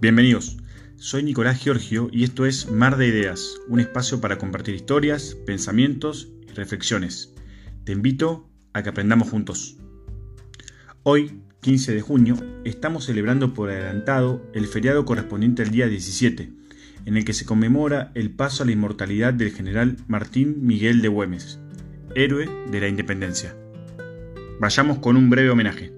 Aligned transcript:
Bienvenidos, 0.00 0.56
soy 0.94 1.24
Nicolás 1.24 1.58
Giorgio 1.58 2.08
y 2.12 2.22
esto 2.22 2.46
es 2.46 2.70
Mar 2.70 2.96
de 2.98 3.08
Ideas, 3.08 3.56
un 3.66 3.80
espacio 3.80 4.20
para 4.20 4.38
compartir 4.38 4.76
historias, 4.76 5.34
pensamientos 5.44 6.28
y 6.48 6.52
reflexiones. 6.52 7.34
Te 7.82 7.94
invito 7.94 8.48
a 8.74 8.84
que 8.84 8.90
aprendamos 8.90 9.28
juntos. 9.28 9.76
Hoy, 11.02 11.42
15 11.62 11.96
de 11.96 12.00
junio, 12.00 12.36
estamos 12.64 13.06
celebrando 13.06 13.54
por 13.54 13.70
adelantado 13.70 14.40
el 14.54 14.68
feriado 14.68 15.04
correspondiente 15.04 15.62
al 15.62 15.72
día 15.72 15.88
17, 15.88 16.52
en 17.04 17.16
el 17.16 17.24
que 17.24 17.32
se 17.32 17.44
conmemora 17.44 18.12
el 18.14 18.30
paso 18.30 18.62
a 18.62 18.66
la 18.66 18.72
inmortalidad 18.72 19.34
del 19.34 19.50
general 19.50 19.96
Martín 20.06 20.64
Miguel 20.64 21.02
de 21.02 21.08
Güemes, 21.08 21.58
héroe 22.14 22.48
de 22.70 22.80
la 22.80 22.86
independencia. 22.86 23.56
Vayamos 24.60 24.98
con 24.98 25.16
un 25.16 25.28
breve 25.28 25.50
homenaje. 25.50 25.97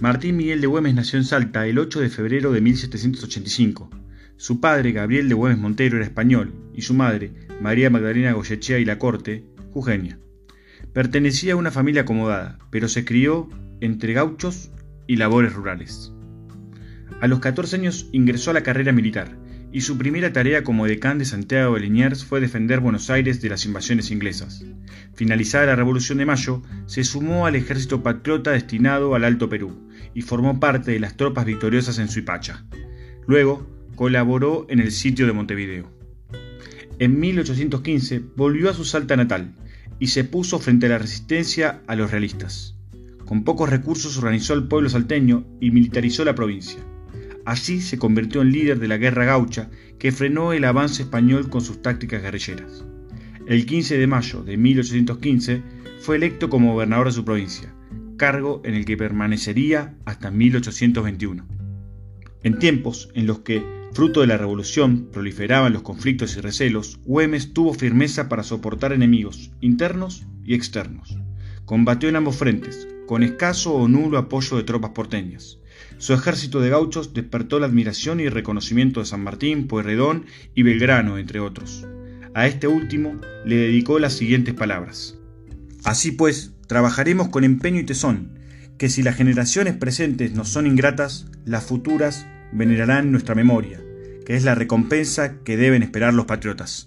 Martín 0.00 0.38
Miguel 0.38 0.62
de 0.62 0.66
Güemes 0.66 0.94
nació 0.94 1.18
en 1.18 1.26
Salta 1.26 1.66
el 1.66 1.78
8 1.78 2.00
de 2.00 2.08
febrero 2.08 2.52
de 2.52 2.62
1785. 2.62 3.90
Su 4.38 4.58
padre, 4.58 4.92
Gabriel 4.92 5.28
de 5.28 5.34
Güemes 5.34 5.58
Montero, 5.58 5.98
era 5.98 6.06
español 6.06 6.54
y 6.74 6.80
su 6.80 6.94
madre, 6.94 7.34
María 7.60 7.90
Magdalena 7.90 8.32
Goyechea 8.32 8.78
y 8.78 8.86
la 8.86 8.98
Corte, 8.98 9.44
jujeña. 9.72 10.18
Pertenecía 10.94 11.52
a 11.52 11.56
una 11.56 11.70
familia 11.70 12.02
acomodada, 12.02 12.58
pero 12.70 12.88
se 12.88 13.04
crió 13.04 13.50
entre 13.82 14.14
gauchos 14.14 14.70
y 15.06 15.16
labores 15.16 15.52
rurales. 15.52 16.14
A 17.20 17.26
los 17.26 17.40
14 17.40 17.76
años 17.76 18.08
ingresó 18.12 18.52
a 18.52 18.54
la 18.54 18.62
carrera 18.62 18.92
militar 18.92 19.36
y 19.70 19.82
su 19.82 19.98
primera 19.98 20.32
tarea 20.32 20.64
como 20.64 20.86
decán 20.86 21.18
de 21.18 21.26
Santiago 21.26 21.74
de 21.74 21.80
Liniers 21.80 22.24
fue 22.24 22.40
defender 22.40 22.80
Buenos 22.80 23.10
Aires 23.10 23.42
de 23.42 23.50
las 23.50 23.66
invasiones 23.66 24.10
inglesas. 24.10 24.64
Finalizada 25.12 25.66
la 25.66 25.76
Revolución 25.76 26.16
de 26.16 26.26
Mayo, 26.26 26.62
se 26.86 27.04
sumó 27.04 27.44
al 27.44 27.54
ejército 27.54 28.02
patriota 28.02 28.52
destinado 28.52 29.14
al 29.14 29.24
Alto 29.24 29.50
Perú 29.50 29.89
y 30.14 30.22
formó 30.22 30.60
parte 30.60 30.90
de 30.90 31.00
las 31.00 31.16
tropas 31.16 31.44
victoriosas 31.44 31.98
en 31.98 32.08
Suipacha. 32.08 32.64
Luego, 33.26 33.66
colaboró 33.94 34.66
en 34.68 34.80
el 34.80 34.92
sitio 34.92 35.26
de 35.26 35.32
Montevideo. 35.32 35.90
En 36.98 37.20
1815 37.20 38.22
volvió 38.36 38.70
a 38.70 38.74
su 38.74 38.84
Salta 38.84 39.16
natal 39.16 39.54
y 39.98 40.08
se 40.08 40.24
puso 40.24 40.58
frente 40.58 40.86
a 40.86 40.90
la 40.90 40.98
resistencia 40.98 41.82
a 41.86 41.96
los 41.96 42.10
realistas. 42.10 42.74
Con 43.26 43.44
pocos 43.44 43.68
recursos 43.68 44.18
organizó 44.18 44.54
al 44.54 44.66
pueblo 44.66 44.88
salteño 44.88 45.44
y 45.60 45.70
militarizó 45.70 46.24
la 46.24 46.34
provincia. 46.34 46.80
Así 47.44 47.80
se 47.80 47.98
convirtió 47.98 48.42
en 48.42 48.52
líder 48.52 48.80
de 48.80 48.88
la 48.88 48.96
guerra 48.96 49.24
gaucha 49.24 49.70
que 49.98 50.12
frenó 50.12 50.52
el 50.52 50.64
avance 50.64 51.02
español 51.02 51.48
con 51.48 51.60
sus 51.60 51.82
tácticas 51.82 52.22
guerrilleras. 52.22 52.84
El 53.46 53.66
15 53.66 53.98
de 53.98 54.06
mayo 54.06 54.42
de 54.42 54.56
1815 54.56 55.62
fue 56.00 56.16
electo 56.16 56.48
como 56.48 56.72
gobernador 56.72 57.06
de 57.06 57.12
su 57.12 57.24
provincia, 57.24 57.74
cargo 58.20 58.60
en 58.66 58.74
el 58.74 58.84
que 58.84 58.98
permanecería 58.98 59.96
hasta 60.04 60.30
1821. 60.30 61.48
En 62.42 62.58
tiempos 62.58 63.08
en 63.14 63.26
los 63.26 63.38
que, 63.38 63.64
fruto 63.94 64.20
de 64.20 64.26
la 64.26 64.36
revolución, 64.36 65.08
proliferaban 65.10 65.72
los 65.72 65.80
conflictos 65.80 66.36
y 66.36 66.42
recelos, 66.42 67.00
Güemes 67.06 67.54
tuvo 67.54 67.72
firmeza 67.72 68.28
para 68.28 68.42
soportar 68.42 68.92
enemigos 68.92 69.52
internos 69.62 70.26
y 70.44 70.52
externos. 70.52 71.16
Combatió 71.64 72.10
en 72.10 72.16
ambos 72.16 72.36
frentes, 72.36 72.86
con 73.06 73.22
escaso 73.22 73.72
o 73.72 73.88
nulo 73.88 74.18
apoyo 74.18 74.58
de 74.58 74.64
tropas 74.64 74.90
porteñas. 74.90 75.58
Su 75.96 76.12
ejército 76.12 76.60
de 76.60 76.68
gauchos 76.68 77.14
despertó 77.14 77.58
la 77.58 77.68
admiración 77.68 78.20
y 78.20 78.28
reconocimiento 78.28 79.00
de 79.00 79.06
San 79.06 79.24
Martín, 79.24 79.66
Pueyrredón 79.66 80.26
y 80.54 80.62
Belgrano, 80.62 81.16
entre 81.16 81.40
otros. 81.40 81.86
A 82.34 82.46
este 82.46 82.68
último 82.68 83.18
le 83.46 83.56
dedicó 83.56 83.98
las 83.98 84.12
siguientes 84.12 84.52
palabras. 84.52 85.18
Así 85.84 86.12
pues, 86.12 86.52
trabajaremos 86.70 87.30
con 87.30 87.42
empeño 87.42 87.80
y 87.80 87.84
tesón, 87.84 88.38
que 88.78 88.88
si 88.88 89.02
las 89.02 89.16
generaciones 89.16 89.74
presentes 89.74 90.34
nos 90.34 90.50
son 90.50 90.68
ingratas, 90.68 91.26
las 91.44 91.64
futuras 91.64 92.28
venerarán 92.52 93.10
nuestra 93.10 93.34
memoria, 93.34 93.82
que 94.24 94.36
es 94.36 94.44
la 94.44 94.54
recompensa 94.54 95.42
que 95.42 95.56
deben 95.56 95.82
esperar 95.82 96.14
los 96.14 96.26
patriotas. 96.26 96.86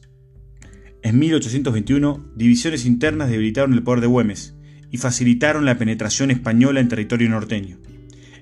En 1.02 1.20
1821, 1.20 2.32
divisiones 2.34 2.86
internas 2.86 3.30
debilitaron 3.30 3.74
el 3.74 3.84
poder 3.84 4.00
de 4.00 4.08
Güemes 4.08 4.56
y 4.90 5.00
facilitaron 5.00 5.66
la 5.66 5.78
penetración 5.78 6.32
española 6.32 6.80
en 6.80 6.88
territorio 6.88 7.28
norteño. 7.28 7.78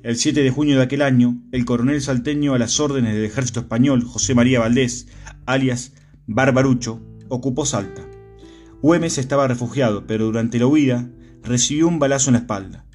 El 0.04 0.18
7 0.18 0.44
de 0.44 0.52
junio 0.52 0.78
de 0.78 0.84
aquel 0.84 1.02
año, 1.02 1.42
el 1.52 1.66
coronel 1.66 2.04
salteño 2.04 2.54
a 2.54 2.60
las 2.60 2.80
órdenes 2.80 3.16
del 3.16 3.26
ejército 3.26 3.62
español, 3.62 4.04
José 4.04 4.36
María 4.36 4.60
Valdés, 4.60 5.08
alias 5.48 5.96
Barbarucho, 6.28 7.02
ocupó 7.30 7.66
Salta. 7.66 8.08
Güemes 8.84 9.18
estaba 9.18 9.48
refugiado, 9.48 10.06
pero 10.06 10.26
durante 10.26 10.60
la 10.60 10.68
huida 10.68 11.10
recibió 11.44 11.88
un 11.88 12.00
balazo 12.00 12.30
en 12.30 12.34
la 12.34 12.40
espalda. 12.40 12.86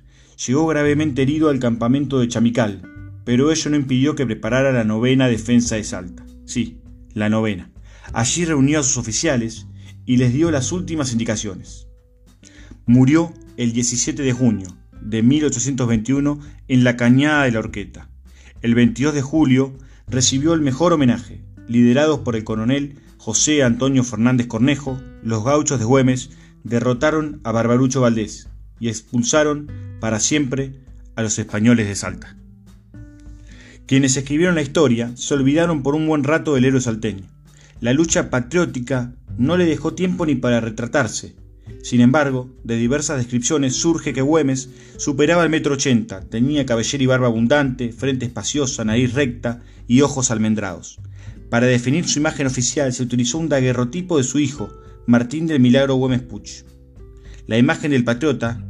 Llegó 0.46 0.66
gravemente 0.66 1.22
herido 1.22 1.48
al 1.48 1.58
campamento 1.58 2.18
de 2.18 2.28
Chamical, 2.28 2.82
pero 3.24 3.50
ello 3.50 3.70
no 3.70 3.76
impidió 3.76 4.14
que 4.14 4.26
preparara 4.26 4.72
la 4.72 4.84
novena 4.84 5.28
defensa 5.28 5.76
de 5.76 5.84
Salta. 5.84 6.24
Sí, 6.44 6.78
la 7.12 7.28
novena. 7.28 7.70
Allí 8.12 8.44
reunió 8.44 8.80
a 8.80 8.82
sus 8.82 8.98
oficiales 8.98 9.66
y 10.04 10.18
les 10.18 10.32
dio 10.32 10.50
las 10.50 10.72
últimas 10.72 11.12
indicaciones. 11.12 11.88
Murió 12.86 13.32
el 13.56 13.72
17 13.72 14.22
de 14.22 14.32
junio, 14.32 14.68
de 15.00 15.22
1821 15.22 16.38
en 16.68 16.84
la 16.84 16.96
Cañada 16.96 17.44
de 17.44 17.50
la 17.50 17.58
Horqueta. 17.58 18.08
El 18.62 18.74
22 18.74 19.14
de 19.14 19.22
julio 19.22 19.76
recibió 20.06 20.54
el 20.54 20.60
mejor 20.60 20.92
homenaje, 20.92 21.42
liderados 21.68 22.20
por 22.20 22.36
el 22.36 22.44
coronel 22.44 23.00
José 23.18 23.64
Antonio 23.64 24.04
Fernández 24.04 24.46
Cornejo, 24.46 25.00
los 25.22 25.44
gauchos 25.44 25.80
de 25.80 25.84
Güemes 25.84 26.30
derrotaron 26.66 27.40
a 27.44 27.52
Barbarucho 27.52 28.00
Valdés 28.00 28.48
y 28.80 28.88
expulsaron 28.88 29.70
para 30.00 30.20
siempre 30.20 30.74
a 31.14 31.22
los 31.22 31.38
españoles 31.38 31.86
de 31.86 31.94
Salta. 31.94 32.36
Quienes 33.86 34.16
escribieron 34.16 34.56
la 34.56 34.62
historia 34.62 35.12
se 35.14 35.34
olvidaron 35.34 35.82
por 35.82 35.94
un 35.94 36.06
buen 36.06 36.24
rato 36.24 36.54
del 36.54 36.64
héroe 36.64 36.80
salteño. 36.80 37.24
La 37.80 37.92
lucha 37.92 38.30
patriótica 38.30 39.14
no 39.38 39.56
le 39.56 39.64
dejó 39.64 39.94
tiempo 39.94 40.26
ni 40.26 40.34
para 40.34 40.60
retratarse, 40.60 41.36
sin 41.82 42.00
embargo, 42.00 42.50
de 42.64 42.76
diversas 42.76 43.18
descripciones 43.18 43.76
surge 43.76 44.12
que 44.12 44.22
Güemes 44.22 44.70
superaba 44.96 45.44
el 45.44 45.50
metro 45.50 45.74
ochenta, 45.74 46.20
tenía 46.20 46.66
cabellera 46.66 47.04
y 47.04 47.06
barba 47.06 47.26
abundante, 47.28 47.92
frente 47.92 48.26
espaciosa, 48.26 48.84
nariz 48.84 49.14
recta 49.14 49.62
y 49.86 50.00
ojos 50.00 50.32
almendrados. 50.32 50.98
Para 51.48 51.66
definir 51.66 52.08
su 52.08 52.18
imagen 52.18 52.48
oficial 52.48 52.92
se 52.92 53.04
utilizó 53.04 53.38
un 53.38 53.48
daguerrotipo 53.48 54.18
de 54.18 54.24
su 54.24 54.40
hijo, 54.40 54.72
Martín 55.06 55.46
del 55.46 55.60
Milagro 55.60 55.94
Güemes 55.94 56.22
Puch. 56.22 56.64
La 57.46 57.56
imagen 57.56 57.92
del 57.92 58.02
patriota, 58.02 58.66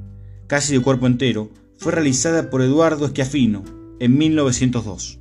casi 0.46 0.74
de 0.74 0.82
cuerpo 0.82 1.06
entero, 1.06 1.50
fue 1.78 1.92
realizada 1.92 2.50
por 2.50 2.60
Eduardo 2.60 3.06
Esquiafino 3.06 3.64
en 4.00 4.18
1902. 4.18 5.18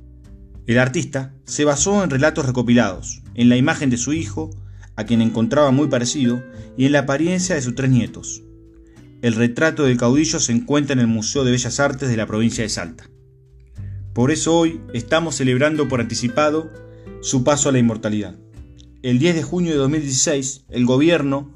El 0.66 0.78
artista 0.78 1.34
se 1.44 1.64
basó 1.64 2.04
en 2.04 2.10
relatos 2.10 2.44
recopilados, 2.44 3.22
en 3.34 3.48
la 3.48 3.56
imagen 3.56 3.88
de 3.88 3.96
su 3.96 4.12
hijo, 4.12 4.50
a 4.94 5.04
quien 5.04 5.22
encontraba 5.22 5.70
muy 5.70 5.88
parecido, 5.88 6.44
y 6.76 6.84
en 6.84 6.92
la 6.92 7.00
apariencia 7.00 7.54
de 7.54 7.62
sus 7.62 7.74
tres 7.74 7.90
nietos. 7.90 8.42
El 9.22 9.34
retrato 9.34 9.84
del 9.84 9.96
caudillo 9.96 10.38
se 10.38 10.52
encuentra 10.52 10.92
en 10.92 11.00
el 11.00 11.06
Museo 11.06 11.44
de 11.44 11.52
Bellas 11.52 11.80
Artes 11.80 12.10
de 12.10 12.16
la 12.18 12.26
provincia 12.26 12.62
de 12.62 12.68
Salta. 12.68 13.08
Por 14.12 14.30
eso 14.30 14.54
hoy 14.54 14.82
estamos 14.92 15.36
celebrando 15.36 15.88
por 15.88 16.02
anticipado 16.02 16.70
su 17.22 17.42
paso 17.42 17.70
a 17.70 17.72
la 17.72 17.78
inmortalidad. 17.78 18.36
El 19.06 19.20
10 19.20 19.36
de 19.36 19.42
junio 19.44 19.70
de 19.70 19.78
2016, 19.78 20.64
el 20.68 20.84
gobierno 20.84 21.54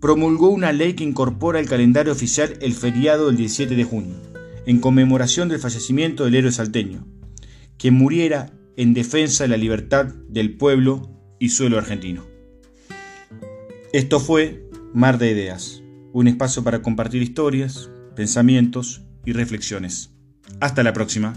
promulgó 0.00 0.50
una 0.50 0.72
ley 0.72 0.92
que 0.92 1.02
incorpora 1.02 1.58
al 1.58 1.66
calendario 1.66 2.12
oficial 2.12 2.56
el 2.60 2.72
feriado 2.72 3.26
del 3.26 3.36
17 3.36 3.74
de 3.74 3.82
junio, 3.82 4.14
en 4.64 4.78
conmemoración 4.78 5.48
del 5.48 5.58
fallecimiento 5.58 6.24
del 6.24 6.36
héroe 6.36 6.52
salteño, 6.52 7.04
quien 7.78 7.94
muriera 7.94 8.52
en 8.76 8.94
defensa 8.94 9.42
de 9.42 9.48
la 9.48 9.56
libertad 9.56 10.06
del 10.28 10.56
pueblo 10.56 11.10
y 11.40 11.48
suelo 11.48 11.78
argentino. 11.78 12.24
Esto 13.92 14.20
fue 14.20 14.64
Mar 14.92 15.18
de 15.18 15.32
Ideas, 15.32 15.82
un 16.12 16.28
espacio 16.28 16.62
para 16.62 16.80
compartir 16.80 17.22
historias, 17.22 17.90
pensamientos 18.14 19.02
y 19.24 19.32
reflexiones. 19.32 20.12
Hasta 20.60 20.84
la 20.84 20.92
próxima. 20.92 21.34